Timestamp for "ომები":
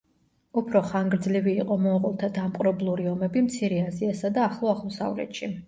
3.13-3.47